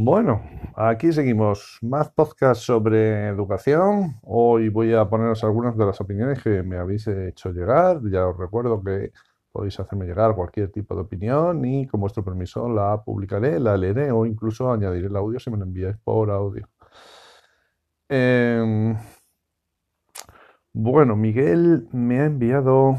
[0.00, 0.42] Bueno,
[0.76, 1.78] aquí seguimos.
[1.82, 4.20] Más podcast sobre educación.
[4.22, 8.00] Hoy voy a poneros algunas de las opiniones que me habéis hecho llegar.
[8.08, 9.10] Ya os recuerdo que
[9.50, 14.12] podéis hacerme llegar cualquier tipo de opinión y con vuestro permiso la publicaré, la leeré
[14.12, 16.68] o incluso añadiré el audio si me lo enviáis por audio.
[18.08, 18.96] Em,
[20.72, 22.96] bueno, Miguel me ha enviado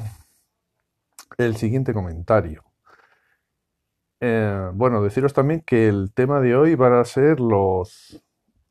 [1.37, 2.68] el siguiente comentario.
[4.21, 8.21] Eh, bueno, deciros también que el tema de hoy va a ser los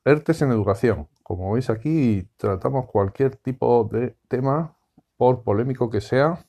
[0.04, 1.08] ERTES en educación.
[1.22, 4.78] Como veis aquí, tratamos cualquier tipo de tema,
[5.18, 6.46] por polémico que sea.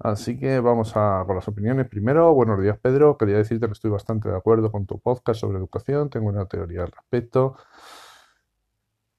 [0.00, 1.88] Así que vamos a, con las opiniones.
[1.88, 3.16] Primero, buenos días Pedro.
[3.16, 6.10] Quería decirte que estoy bastante de acuerdo con tu podcast sobre educación.
[6.10, 7.56] Tengo una teoría al respecto.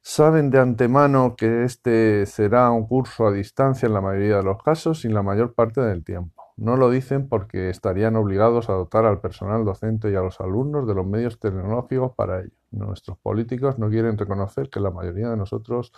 [0.02, 4.62] Saben de antemano que este será un curso a distancia en la mayoría de los
[4.62, 6.43] casos y en la mayor parte del tiempo.
[6.56, 10.88] No lo dicen porque estarían obligados a dotar al personal docente y a los alumnos
[10.88, 12.52] de los medios tecnológicos para ello.
[12.72, 15.92] Nuestros políticos no quieren reconocer que la mayoría de nosotros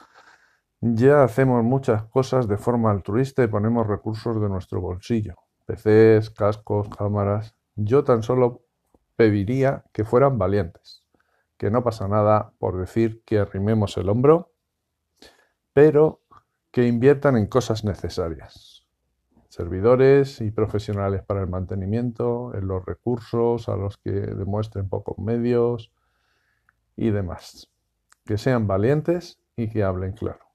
[0.80, 5.36] ya hacemos muchas cosas de forma altruista y ponemos recursos de nuestro bolsillo.
[5.66, 7.56] PCs, cascos, cámaras.
[7.76, 8.62] Yo tan solo
[9.16, 11.04] pediría que fueran valientes,
[11.58, 14.54] que no pasa nada por decir que arrimemos el hombro,
[15.74, 16.22] pero
[16.72, 18.75] que inviertan en cosas necesarias
[19.56, 25.94] servidores y profesionales para el mantenimiento, en los recursos a los que demuestren pocos medios
[26.98, 27.72] y demás.
[28.26, 30.46] Que sean valientes y que hablen claro.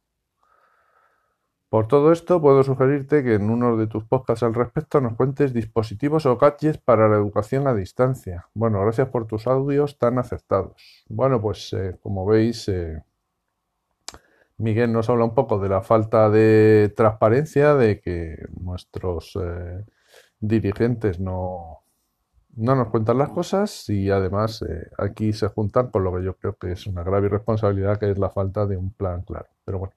[1.70, 5.54] Por todo esto, puedo sugerirte que en uno de tus podcasts al respecto nos cuentes
[5.54, 8.48] dispositivos o gadgets para la educación a distancia.
[8.54, 11.04] Bueno, gracias por tus audios tan aceptados.
[11.08, 13.02] Bueno, pues eh, como veis, eh,
[14.61, 19.84] Miguel nos habla un poco de la falta de transparencia, de que nuestros eh,
[20.39, 21.83] dirigentes no,
[22.56, 26.36] no nos cuentan las cosas y además eh, aquí se juntan con lo que yo
[26.36, 29.48] creo que es una grave irresponsabilidad, que es la falta de un plan claro.
[29.64, 29.94] Pero bueno.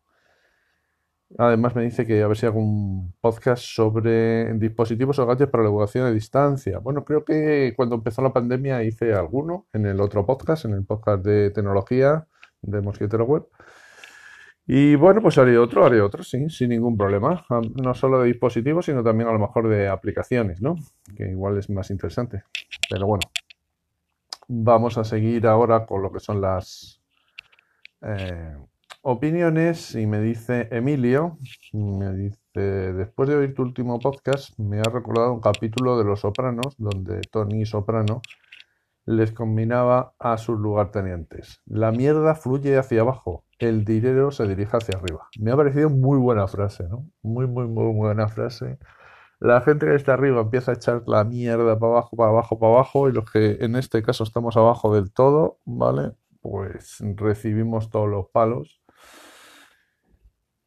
[1.37, 5.63] Además me dice que a ver si hago un podcast sobre dispositivos o gadgets para
[5.63, 6.77] la educación a distancia.
[6.77, 10.85] Bueno, creo que cuando empezó la pandemia hice alguno en el otro podcast, en el
[10.85, 12.27] podcast de tecnología
[12.61, 13.47] de Mosquetero Web.
[14.65, 17.45] Y bueno, pues haré otro, haré otro, sí, sin ningún problema.
[17.49, 20.75] Ah, no solo de dispositivos, sino también a lo mejor de aplicaciones, ¿no?
[21.17, 22.43] Que igual es más interesante.
[22.89, 23.23] Pero bueno,
[24.47, 27.01] vamos a seguir ahora con lo que son las
[28.01, 28.55] eh,
[29.01, 29.95] opiniones.
[29.95, 31.37] Y me dice Emilio,
[31.73, 32.39] me dice,
[32.93, 37.19] después de oír tu último podcast, me ha recordado un capítulo de Los Sopranos, donde
[37.29, 38.21] Tony Soprano
[39.05, 41.61] les combinaba a sus lugartenientes.
[41.65, 45.27] La mierda fluye hacia abajo, el dinero se dirige hacia arriba.
[45.39, 47.09] Me ha parecido muy buena frase, ¿no?
[47.21, 48.77] Muy, muy, muy buena frase.
[49.39, 52.73] La gente que está arriba empieza a echar la mierda para abajo, para abajo, para
[52.73, 56.13] abajo, y los que en este caso estamos abajo del todo, ¿vale?
[56.41, 58.81] Pues recibimos todos los palos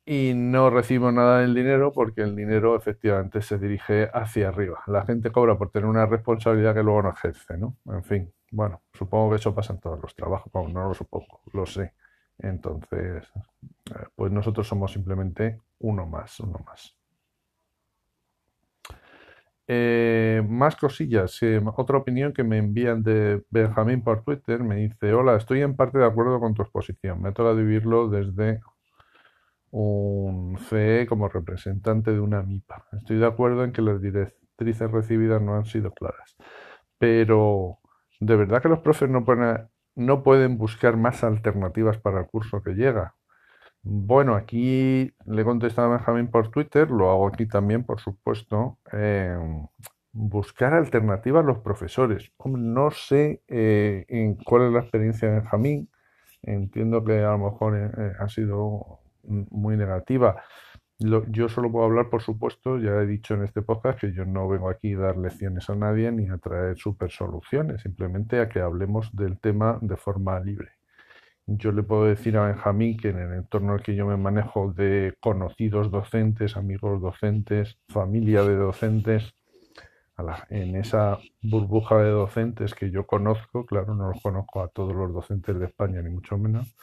[0.05, 4.83] y no recibimos nada del dinero porque el dinero efectivamente se dirige hacia arriba.
[4.87, 7.77] La gente cobra por tener una responsabilidad que luego no ejerce, ¿no?
[7.87, 11.67] En fin, bueno, supongo que eso pasa en todos los trabajos, no lo supongo, lo
[11.67, 11.93] sé.
[12.39, 13.31] Entonces,
[13.91, 16.97] eh, pues nosotros somos simplemente uno más, uno más.
[19.69, 21.41] Eh, más cosillas.
[21.77, 25.99] otra opinión que me envían de Benjamín por Twitter me dice: Hola, estoy en parte
[25.99, 27.21] de acuerdo con tu exposición.
[27.23, 28.61] Me toca vivirlo desde
[29.71, 32.87] un CE como representante de una MIPA.
[32.93, 36.37] Estoy de acuerdo en que las directrices recibidas no han sido claras.
[36.99, 37.79] Pero,
[38.21, 42.63] ¿de verdad que los profes no pueden no pueden buscar más alternativas para el curso
[42.63, 43.17] que llega.
[43.83, 48.79] Bueno, aquí le he contestado a Benjamín por Twitter, lo hago aquí también, por supuesto.
[48.93, 49.67] Em,
[50.13, 52.33] buscar alternativas a los profesores.
[52.45, 55.91] No sé eh, en cuál es la experiencia de Benjamín.
[56.43, 60.43] Entiendo que a lo mejor eh, eh, ha sido muy negativa
[60.99, 64.49] yo solo puedo hablar, por supuesto, ya he dicho en este podcast que yo no
[64.49, 68.61] vengo aquí a dar lecciones a nadie ni a traer super soluciones, simplemente a que
[68.61, 70.71] hablemos del tema de forma libre.
[71.47, 74.73] Yo le puedo decir a Benjamín que en el entorno al que yo me manejo
[74.73, 79.35] de conocidos docentes, amigos docentes, familia de docentes,
[80.49, 85.13] en esa burbuja de docentes que yo conozco, claro, no los conozco a todos los
[85.13, 86.75] docentes de España, ni mucho menos,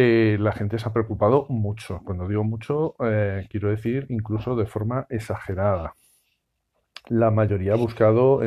[0.00, 2.00] eh, la gente se ha preocupado mucho.
[2.04, 5.94] Cuando digo mucho, eh, quiero decir incluso de forma exagerada.
[7.08, 8.40] La mayoría ha buscado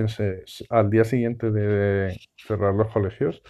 [0.70, 3.44] al día siguiente de cerrar los colegios.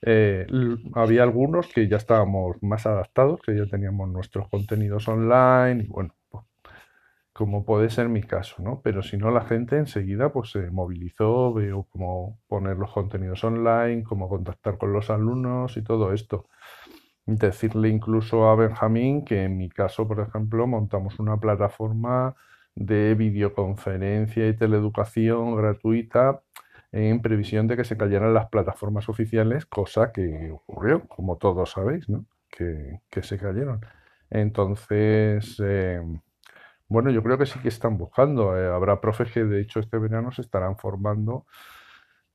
[0.00, 0.46] Eh,
[0.94, 6.14] había algunos que ya estábamos más adaptados, que ya teníamos nuestros contenidos online y bueno,
[6.30, 6.44] pues,
[7.34, 8.80] como puede ser mi caso, ¿no?
[8.82, 14.04] Pero si no, la gente enseguida pues se movilizó, veo cómo poner los contenidos online,
[14.04, 16.48] cómo contactar con los alumnos y todo esto.
[17.26, 22.34] Decirle incluso a Benjamín que en mi caso, por ejemplo, montamos una plataforma
[22.74, 26.42] de videoconferencia y teleeducación gratuita
[26.92, 32.08] en previsión de que se cayeran las plataformas oficiales, cosa que ocurrió, como todos sabéis,
[32.08, 32.26] ¿no?
[32.50, 33.80] Que, que se cayeron.
[34.30, 36.00] Entonces, eh,
[36.88, 38.56] bueno, yo creo que sí que están buscando.
[38.56, 41.46] Eh, habrá profes que de hecho este verano se estarán formando,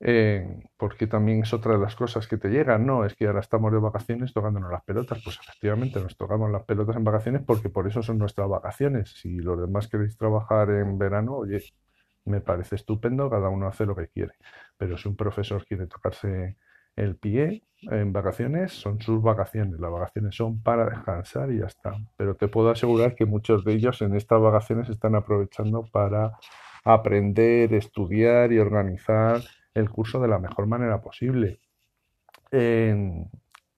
[0.01, 3.05] eh, porque también es otra de las cosas que te llegan, ¿no?
[3.05, 5.21] Es que ahora estamos de vacaciones tocándonos las pelotas.
[5.23, 9.11] Pues efectivamente nos tocamos las pelotas en vacaciones porque por eso son nuestras vacaciones.
[9.11, 11.61] Si los demás queréis trabajar en verano, oye,
[12.25, 14.33] me parece estupendo, cada uno hace lo que quiere.
[14.77, 16.55] Pero si un profesor quiere tocarse
[16.95, 19.79] el pie en vacaciones son sus vacaciones.
[19.79, 21.95] Las vacaciones son para descansar y ya está.
[22.17, 26.33] Pero te puedo asegurar que muchos de ellos en estas vacaciones están aprovechando para
[26.83, 29.41] aprender, estudiar y organizar
[29.79, 31.59] el curso de la mejor manera posible.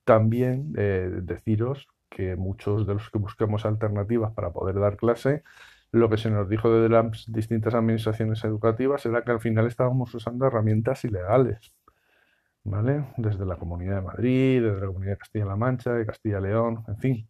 [0.04, 5.44] también eh, deciros que muchos de los que buscamos alternativas para poder dar clase,
[5.92, 10.14] lo que se nos dijo desde las distintas administraciones educativas era que al final estábamos
[10.16, 11.74] usando herramientas ilegales
[12.64, 13.06] ¿vale?
[13.18, 17.30] Desde la Comunidad de Madrid, desde la Comunidad de Castilla-La Mancha, de Castilla-León, en fin.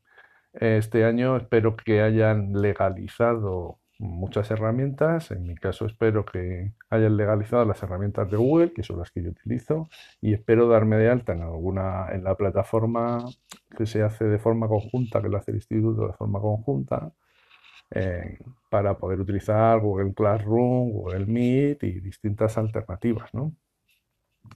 [0.54, 5.32] Este año espero que hayan legalizado muchas herramientas.
[5.32, 9.24] En mi caso espero que hayan legalizado las herramientas de Google, que son las que
[9.24, 9.90] yo utilizo,
[10.22, 13.26] y espero darme de alta en alguna en la plataforma
[13.78, 17.14] que se hace de forma conjunta, que lo hace el instituto de forma conjunta,
[17.92, 18.40] eh,
[18.70, 23.54] para poder utilizar Google Classroom, Google Meet y distintas alternativas, ¿no?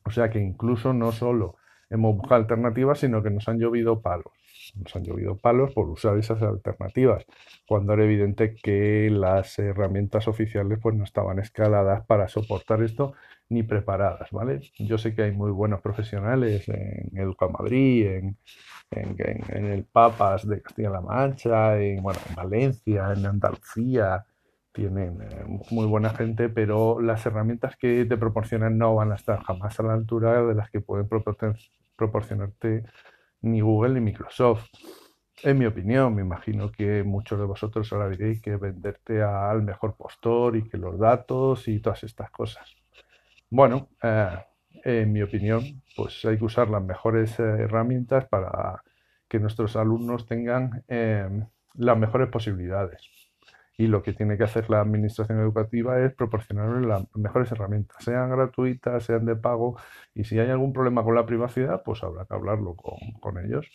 [0.03, 1.57] O sea que incluso no solo
[1.89, 4.33] hemos buscado alternativas, sino que nos han llovido palos.
[4.75, 7.25] Nos han llovido palos por usar esas alternativas,
[7.67, 13.13] cuando era evidente que las herramientas oficiales pues no estaban escaladas para soportar esto
[13.49, 14.59] ni preparadas, ¿vale?
[14.79, 18.37] Yo sé que hay muy buenos profesionales en Educamadrid, en,
[18.91, 19.15] en,
[19.49, 24.25] en el Papas de Castilla-La Mancha, en, bueno, en Valencia, en Andalucía,
[24.75, 29.41] tienen eh, muy buena gente, pero las herramientas que te proporcionan no van a estar
[29.41, 32.83] jamás a la altura de las que pueden proporcionarte
[33.45, 34.69] ni Google ni Microsoft.
[35.43, 39.95] En mi opinión, me imagino que muchos de vosotros ahora diréis que venderte al mejor
[39.95, 42.75] postor y que los datos y todas estas cosas.
[43.49, 44.37] Bueno, eh,
[44.83, 48.81] en mi opinión, pues hay que usar las mejores eh, herramientas para
[49.27, 53.14] que nuestros alumnos tengan las mejores posibilidades
[53.77, 58.29] y lo que tiene que hacer la administración educativa es proporcionarles las mejores herramientas, sean
[58.29, 59.77] gratuitas, sean de pago,
[60.13, 63.69] y si hay algún problema con la privacidad, pues habrá que hablarlo con, ellos.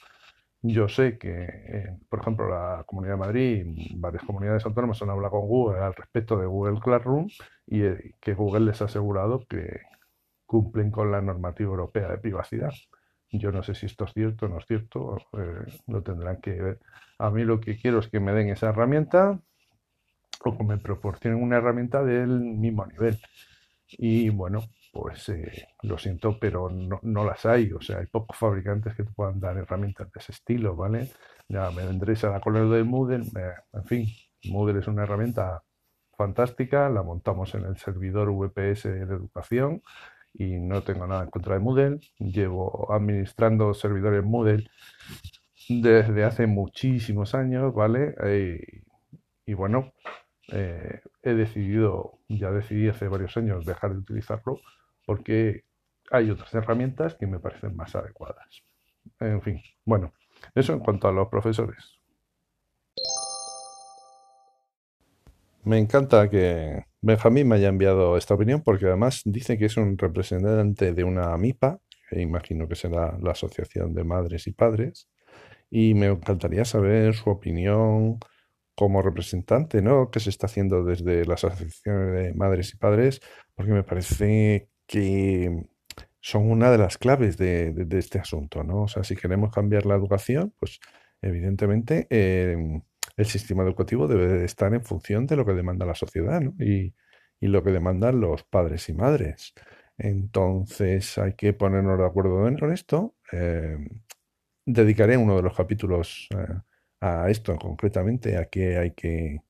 [0.62, 5.10] Yo sé que, eh, por ejemplo, la Comunidad de Madrid y varias comunidades autónomas han
[5.10, 7.28] hablado con Google al respecto de Google Classroom
[7.66, 9.80] y eh, que Google les ha asegurado que
[10.46, 12.72] cumplen con la normativa europea de privacidad.
[13.32, 16.50] Yo no sé si esto es cierto o no es cierto, eh, lo tendrán que
[16.60, 16.80] ver.
[17.18, 19.40] A mí lo que quiero es que me den esa herramienta,
[20.44, 23.18] o que me proporcionen una herramienta del mismo nivel.
[23.88, 24.60] Y bueno,
[24.92, 27.72] pues eh, lo siento, pero no, las hay.
[27.72, 31.10] O sea, hay pocos fabricantes que te puedan dar herramientas de ese estilo, ¿vale?
[31.48, 33.24] Ya me vendréis a la cola de Moodle.
[33.72, 34.06] en fin,
[34.44, 35.62] Moodle es una herramienta
[36.16, 36.88] fantástica.
[36.88, 39.82] La montamos en el servidor VPS de educación
[40.34, 42.00] y no tengo nada en contra de Moodle.
[42.18, 44.68] Llevo administrando servidores Moodle
[45.68, 48.14] desde hace muchísimos años, ¿vale?
[48.24, 48.82] Eh,
[49.46, 49.92] y bueno,
[50.52, 54.60] eh, he decidido, ya decidí hace varios años dejar de utilizarlo
[55.06, 55.64] porque
[56.10, 58.62] hay otras herramientas que me parecen más adecuadas.
[59.18, 60.12] En fin, bueno,
[60.54, 62.00] eso en cuanto a los profesores.
[65.62, 69.98] Me encanta que Benjamín me haya enviado esta opinión porque además dice que es un
[69.98, 75.08] representante de una MIPA, que imagino que será la Asociación de Madres y Padres,
[75.70, 78.18] y me encantaría saber su opinión
[78.80, 80.10] como representante, ¿no?
[80.10, 83.20] Que se está haciendo desde las asociaciones de madres y padres,
[83.54, 85.66] porque me parece que
[86.18, 88.84] son una de las claves de, este asunto, ¿no?
[88.84, 90.80] O sea, si queremos cambiar la educación, pues
[91.20, 92.80] evidentemente em,
[93.18, 96.54] el sistema educativo debe de estar en función de lo que demanda la sociedad, ¿no?
[96.58, 96.94] Y,
[97.42, 99.52] lo que demandan los padres y madres.
[99.98, 103.14] Entonces hay que ponernos de acuerdo en esto.
[103.32, 103.88] Em,
[104.64, 106.60] dedicaré uno de los capítulos eh,
[107.00, 109.42] a esto concretamente, a qué hay que,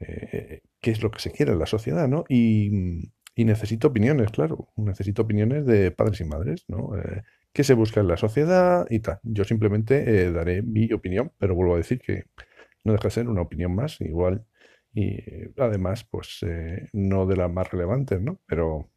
[0.00, 2.24] eh, qué es lo que se quiere en la sociedad, ¿no?
[2.28, 6.96] Y, necesito opiniones, claro, necesito opiniones de padres y madres, ¿no?
[6.98, 7.22] Eh,
[7.52, 9.20] ¿Qué se busca en la sociedad y tal?
[9.22, 12.24] Yo simplemente eh, daré mi opinión, pero vuelvo a decir que
[12.84, 14.44] no deja de ser una opinión más, igual
[14.94, 15.16] y
[15.58, 18.40] además, pues eh, no de las más relevantes, ¿no?
[18.46, 18.90] Pero,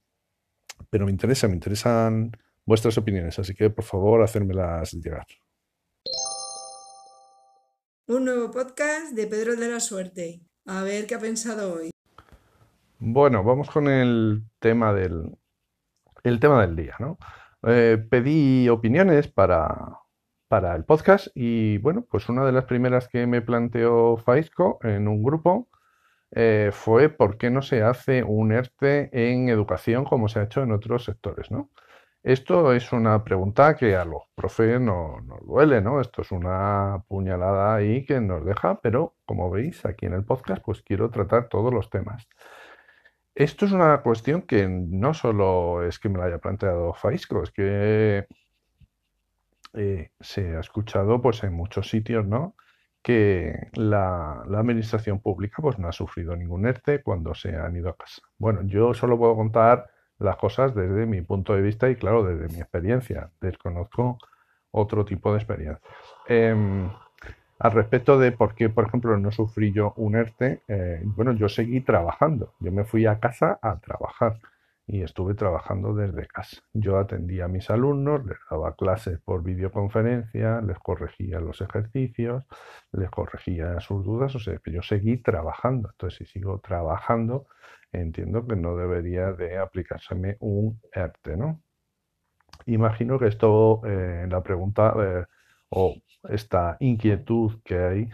[0.90, 2.32] pero me interesa, me interesan
[2.66, 5.28] vuestras opiniones, así que por favor, hacérmelas llegar.
[8.12, 10.42] Un nuevo podcast de Pedro de la Suerte.
[10.66, 11.92] A ver qué ha pensado hoy.
[13.00, 15.38] Bueno, vamos con el tema del,
[16.22, 17.18] el tema del día, ¿no?
[17.64, 20.00] Eh, pedí opiniones para,
[20.50, 25.08] para el podcast y bueno, pues una de las primeras que me planteó Faisco en
[25.08, 25.70] un grupo
[26.32, 30.64] eh, fue por qué no se hace un ERTE en educación como se ha hecho
[30.64, 31.70] en otros sectores, ¿no?
[32.24, 36.00] Esto es una pregunta que a los profes no, nos duele, ¿no?
[36.02, 40.64] Esto es una puñalada ahí que nos deja, pero como veis aquí en el podcast,
[40.64, 42.28] pues quiero tratar todos los temas.
[43.34, 47.52] Esto es una cuestión que no solo es que me la haya planteado Faisco, es
[47.52, 48.28] que
[49.74, 52.56] eh, se ha escuchado pues en muchos sitios, ¿no?
[53.02, 57.98] que la, administración pública pues no ha sufrido ningún ERTE cuando se han ido a
[57.98, 58.22] casa.
[58.38, 59.90] Bueno, yo solo puedo contar
[60.22, 63.30] las cosas desde mi punto de vista y claro, desde mi experiencia.
[63.42, 64.18] Desconozco
[64.72, 65.82] otro tipo de experiencias.
[66.28, 66.90] Em,
[67.60, 71.50] al respecto de por qué, por ejemplo, no sufrí yo un ERTE, eh, bueno, yo
[71.50, 72.54] seguí trabajando.
[72.60, 74.40] Yo me fui a casa a trabajar
[74.88, 76.62] y estuve trabajando desde casa.
[76.74, 82.44] Yo atendía a mis alumnos, les daba clases por videoconferencia, les corregía los ejercicios,
[82.92, 85.90] les corregía sus dudas, o sea que yo seguí trabajando.
[85.92, 87.46] Entonces, si sigo trabajando,
[87.92, 91.62] entiendo que no debería de aplicárseme un ERTE, ¿no?
[92.66, 95.26] Imagino que esto, eh, la pregunta eh,
[95.70, 95.96] o
[96.30, 98.10] esta inquietud que hay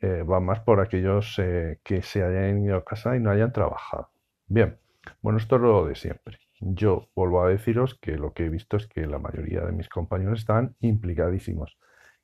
[0.00, 4.10] eh, va más por aquellos que se hayan ido a casa y no hayan trabajado.
[4.46, 4.78] Bien.
[5.20, 6.38] Bueno, esto es lo de siempre.
[6.60, 9.88] Yo vuelvo a deciros que lo que he visto es que la mayoría de mis
[9.88, 11.76] compañeros están implicadísimos.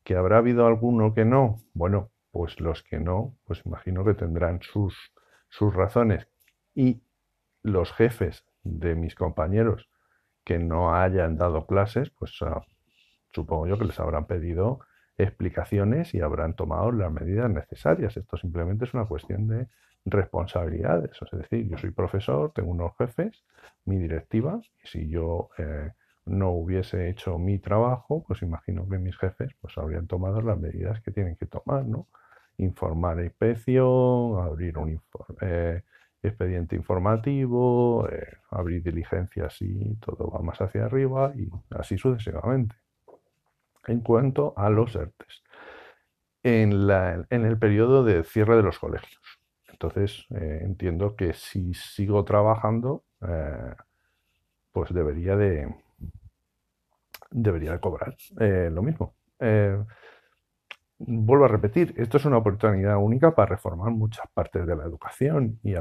[0.05, 1.61] ¿Que habrá habido alguno que no?
[1.75, 5.13] Bueno, pues los que no, pues imagino que tendrán sus,
[5.49, 6.29] sus razones.
[6.79, 7.03] Y
[7.65, 9.91] los jefes de mis compañeros
[10.45, 12.61] que no hayan dado clases, pues uh,
[13.33, 14.79] supongo yo que les habrán pedido
[15.17, 18.17] explicaciones y habrán tomado las medidas necesarias.
[18.17, 19.67] Esto simplemente es una cuestión de
[20.05, 21.11] responsabilidades.
[21.21, 23.43] Es decir, yo soy profesor, tengo unos jefes,
[23.85, 25.91] mi directiva, y si yo eh,
[26.27, 31.01] no hubiese hecho mi trabajo, pues imagino que mis jefes pues habrían tomado las medidas
[31.01, 32.07] que tienen que tomar, ¿no?
[32.59, 35.03] Informar a inspección, abrir un
[35.41, 35.83] eh,
[36.23, 42.77] expediente informativo, eh, abrir diligencias y todo va más hacia arriba y así sucesivamente.
[43.87, 45.43] En cuanto a los ERTES,
[46.43, 51.73] en, la, en el periodo de cierre de los colegios, entonces, eh, entiendo que si
[51.73, 53.75] sigo trabajando, eh,
[54.73, 55.73] pues debería de,
[57.31, 59.15] debería de cobrar lo mismo.
[60.99, 65.59] Vuelvo a repetir, esto es una oportunidad única para reformar muchas partes de la educación
[65.63, 65.75] y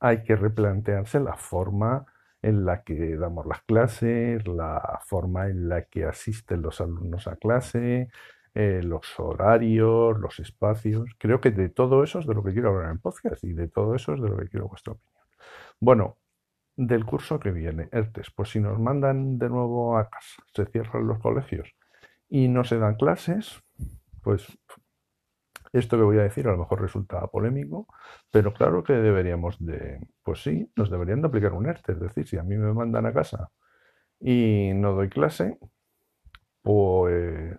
[0.00, 2.06] hay que replantearse la forma
[2.42, 7.36] en la que damos las clases, la forma en la que asisten los alumnos a
[7.36, 8.10] clase,
[8.54, 11.10] eh, los horarios, los espacios.
[11.18, 13.68] Creo que de todo eso es de lo que quiero hablar en podcast y de
[13.68, 15.24] todo eso es de lo que quiero vuestra opinión.
[15.80, 16.18] Bueno,
[16.76, 21.06] del curso que viene, ERTES, pues si nos mandan de nuevo a casa, se cierran
[21.06, 21.74] los colegios
[22.28, 23.62] y no se dan clases,
[24.24, 24.46] pues
[25.72, 27.86] esto que voy a decir a lo mejor resulta polémico,
[28.30, 32.26] pero claro que deberíamos de, pues sí, nos deberían de aplicar un ERTE, es decir,
[32.28, 33.50] si a mí me mandan a casa
[34.20, 35.58] y no doy clase,
[36.62, 37.58] pues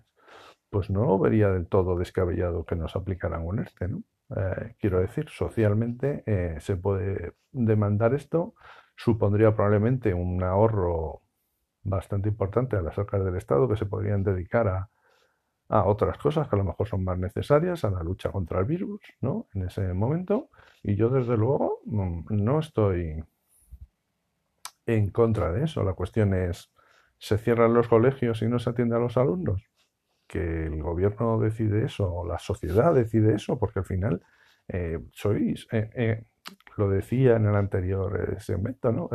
[0.70, 4.04] pues no vería del todo descabellado que nos aplicaran un ERTE, ¿no?
[4.36, 8.56] Eh, quiero decir, socialmente eh, se puede demandar esto,
[8.98, 11.22] supondría probablemente un ahorro
[11.84, 14.90] bastante importante a las arcas del Estado que se podrían dedicar a,
[15.70, 18.66] a, otras cosas que a lo mejor son más necesarias, a la lucha contra el
[18.66, 19.48] virus, ¿no?
[19.54, 20.50] En ese momento.
[20.84, 23.24] Y yo, desde luego, mm, no estoy
[24.86, 25.84] en contra de eso.
[25.84, 26.72] La cuestión es,
[27.18, 29.64] ¿se cierran los colegios y no se atiende a los alumnos?
[30.28, 34.22] que el gobierno decide eso, o la sociedad decide eso, porque al final
[34.68, 36.24] eh, sois, eh, eh,
[36.78, 39.10] lo decía en el anterior segmento, ¿no?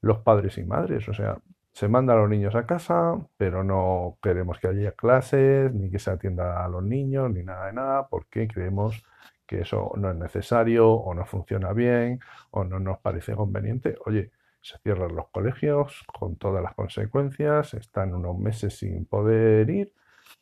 [0.00, 1.38] los padres y madres, o sea,
[1.72, 5.98] se manda a los niños a casa, pero no queremos que haya clases, ni que
[5.98, 9.02] se atienda a los niños, ni nada de nada, porque creemos
[9.46, 13.96] que eso no es necesario, o no funciona bien, o no nos parece conveniente.
[14.06, 19.92] Oye, se cierran los colegios con todas las consecuencias, están unos meses sin poder ir,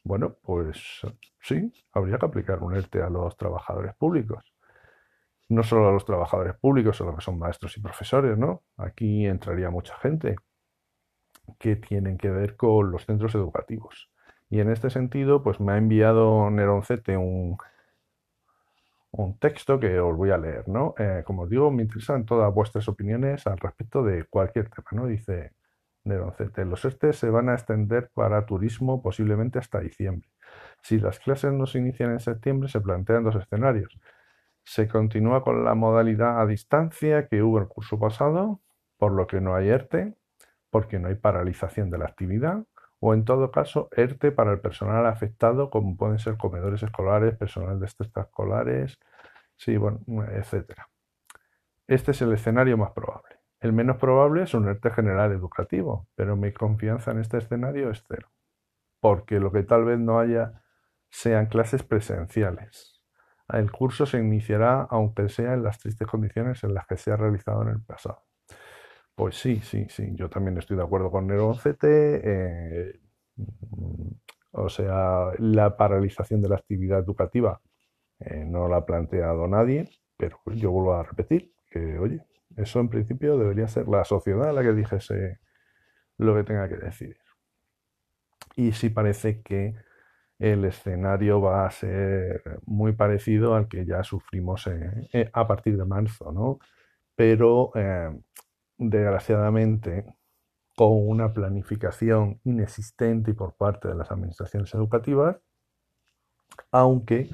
[0.04, 1.02] bueno, pues
[1.40, 4.44] sí, habría que aplicar un ERTE a los trabajadores públicos.
[5.48, 8.62] No solo a los trabajadores públicos, a que son maestros y profesores, ¿no?
[8.76, 10.36] Aquí entraría mucha gente
[11.58, 14.10] que tienen que ver con los centros educativos.
[14.48, 17.56] Y en este sentido, pues me ha enviado Neroncete un,
[19.12, 20.94] un texto que os voy a leer, ¿no?
[20.98, 25.06] Eh, como os digo, me interesan todas vuestras opiniones al respecto de cualquier tema, ¿no?
[25.06, 25.52] Dice
[26.04, 30.28] Neroncete, los ERTE se van a extender para turismo posiblemente hasta diciembre.
[30.82, 33.98] Si las clases no se inician en septiembre, se plantean dos escenarios.
[34.64, 38.60] Se continúa con la modalidad a distancia que hubo el curso pasado,
[38.96, 40.14] por lo que no hay ERTE,
[40.70, 42.64] porque no hay paralización de la actividad,
[43.00, 47.80] o en todo caso ERTE para el personal afectado, como pueden ser comedores escolares, personal
[47.80, 48.98] de extraescolares,
[49.56, 50.00] sí, bueno,
[50.30, 50.88] etcétera.
[51.86, 53.40] Este es el escenario más probable.
[53.58, 58.04] El menos probable es un ERTE general educativo, pero mi confianza en este escenario es
[58.06, 58.30] cero,
[59.00, 60.62] porque lo que tal vez no haya
[61.10, 63.02] sean clases presenciales.
[63.48, 67.16] El curso se iniciará aunque sea en las tristes condiciones en las que se ha
[67.16, 68.22] realizado en el pasado.
[69.20, 73.00] Pues sí, sí, sí, yo también estoy de acuerdo con Nero eh,
[74.52, 77.60] o sea, la paralización de la actividad educativa
[78.20, 82.24] eh, no la ha planteado nadie, pero yo vuelvo a repetir que, oye,
[82.56, 85.38] eso en principio debería ser la sociedad la que dijese
[86.16, 87.18] lo que tenga que decidir.
[88.56, 89.74] Y sí parece que
[90.38, 95.84] el escenario va a ser muy parecido al que ya sufrimos eh, a partir de
[95.84, 96.58] marzo, ¿no?
[97.14, 97.70] Pero
[98.80, 100.06] desgraciadamente,
[100.74, 105.36] con una planificación inexistente por parte de las administraciones educativas,
[106.72, 107.28] aunque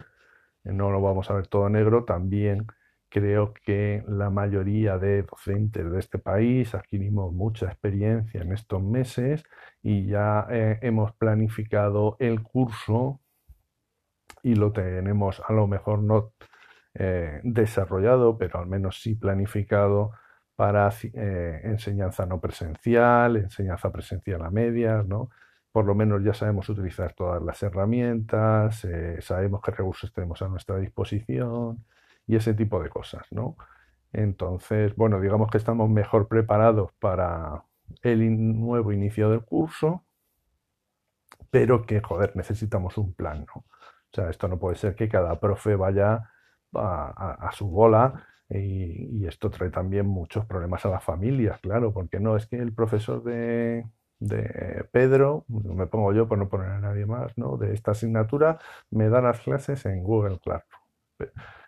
[0.65, 2.67] no lo vamos a ver todo negro, también
[3.09, 9.45] creo que la mayoría de docentes de este país adquirimos mucha experiencia en estos meses
[9.83, 13.21] y ya eh, hemos planificado el curso
[14.43, 16.33] y lo tenemos a lo mejor no
[16.95, 20.13] eh, desarrollado, pero al menos sí planificado
[20.57, 25.31] para eh, enseñanza no presencial, enseñanza presencial a medias, ¿no?
[25.71, 30.49] Por lo menos ya sabemos utilizar todas las herramientas, eh, sabemos qué recursos tenemos a
[30.49, 31.85] nuestra disposición
[32.27, 33.57] y ese tipo de cosas, ¿no?
[34.13, 37.65] Entonces, bueno, digamos que estamos mejor preparados para
[38.03, 40.05] el nuevo inicio del curso,
[41.51, 43.61] pero que, joder, necesitamos un plan, ¿no?
[43.61, 46.31] O sea, esto no puede ser que cada profe vaya
[46.73, 52.37] a su bola y, esto trae también muchos problemas a las familias, claro, porque no
[52.37, 53.85] es que el profesor de,
[54.93, 57.57] Pedro, me pongo yo por no poner a nadie más, ¿no?
[57.57, 58.59] de esta asignatura,
[58.91, 60.83] me da las clases en Google Classroom.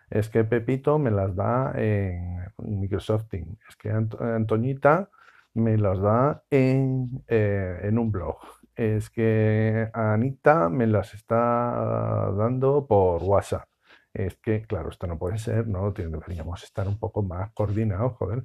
[0.09, 3.59] Es que Pepito me las da en Microsoft Teams.
[3.67, 5.09] Es que Antoñita
[5.53, 8.37] me las da en, eh, en un blog.
[8.75, 13.67] Es que Anita me las está dando por WhatsApp
[14.13, 15.91] es que, claro, esto no puede ser, ¿no?
[15.91, 18.43] Deberíamos estar un poco más coordinados, joder.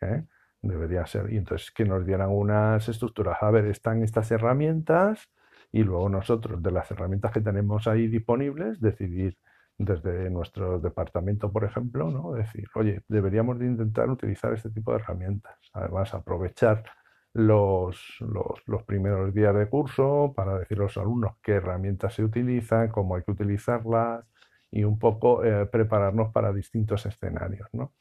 [0.00, 0.24] ¿eh?
[0.62, 1.32] Debería ser.
[1.32, 3.38] Y entonces que nos dieran unas estructuras.
[3.42, 5.28] A ver, están estas herramientas
[5.72, 9.36] y luego nosotros, de las herramientas que tenemos ahí disponibles, decidir
[9.78, 12.32] desde nuestro departamento, por ejemplo, ¿no?
[12.32, 15.56] Decir, oye, deberíamos de intentar utilizar este tipo de herramientas.
[15.72, 16.84] Además, aprovechar
[17.32, 22.24] los, los, los, primeros días de curso para decir a los alumnos qué herramientas se
[22.24, 24.26] utilizan, cómo hay que utilizarlas,
[24.70, 27.92] y un poco eh, prepararnos para distintos escenarios, ¿no?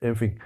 [0.00, 0.38] En fin,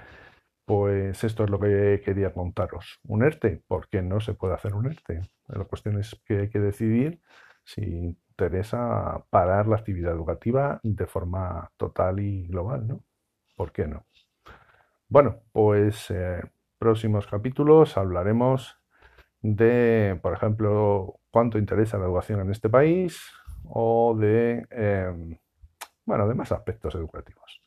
[0.65, 2.99] pues esto es lo que quería contaros.
[3.03, 5.21] Un ERTE, ¿por qué no se puede hacer un ERTE?
[5.47, 7.21] La cuestión es que hay que decidir
[7.63, 13.03] si interesa parar la actividad educativa de forma total y global, ¿no?
[13.55, 14.05] ¿Por qué no?
[15.07, 16.41] Bueno, pues eh,
[16.77, 18.77] próximos capítulos hablaremos
[19.41, 23.31] de, por ejemplo, cuánto interesa la educación en este país,
[23.69, 25.37] o de, em,
[26.05, 27.61] bueno, de más aspectos educativos.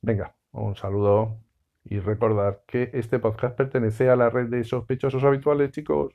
[0.00, 1.40] Venga, un saludo
[1.84, 6.12] y recordar que este podcast pertenece a la red de sospechosos habituales, chicos.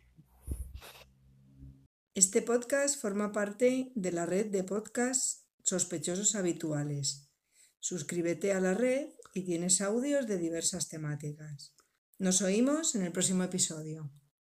[2.13, 7.31] Este podcast forma parte de la red de podcasts sospechosos habituales.
[7.79, 11.73] Suscríbete a la red y tienes audios de diversas temáticas.
[12.19, 14.11] Nos oímos en el próximo episodio.